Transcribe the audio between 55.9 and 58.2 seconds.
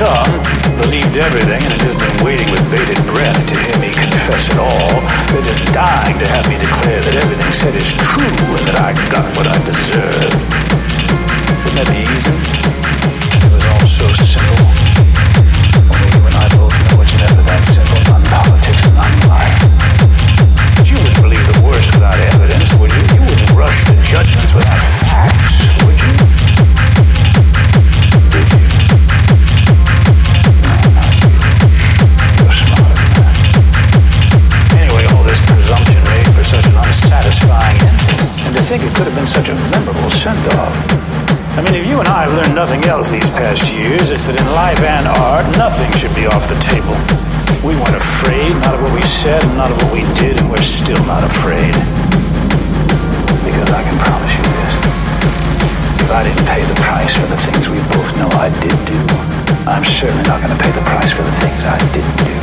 If I didn't pay the price for the things we both